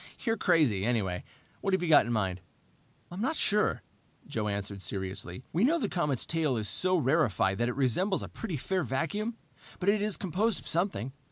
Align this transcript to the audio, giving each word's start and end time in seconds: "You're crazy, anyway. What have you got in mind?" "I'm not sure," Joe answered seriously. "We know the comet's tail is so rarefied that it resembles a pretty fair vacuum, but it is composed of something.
"You're 0.25 0.35
crazy, 0.35 0.83
anyway. 0.83 1.23
What 1.61 1.75
have 1.75 1.83
you 1.83 1.89
got 1.89 2.07
in 2.07 2.11
mind?" 2.11 2.41
"I'm 3.11 3.21
not 3.21 3.35
sure," 3.35 3.83
Joe 4.25 4.47
answered 4.47 4.81
seriously. 4.81 5.43
"We 5.53 5.63
know 5.63 5.77
the 5.77 5.89
comet's 5.89 6.25
tail 6.25 6.57
is 6.57 6.67
so 6.67 6.97
rarefied 6.97 7.59
that 7.59 7.69
it 7.69 7.75
resembles 7.75 8.23
a 8.23 8.27
pretty 8.27 8.57
fair 8.57 8.83
vacuum, 8.83 9.37
but 9.79 9.89
it 9.89 10.01
is 10.01 10.17
composed 10.17 10.59
of 10.59 10.65
something. 10.67 11.13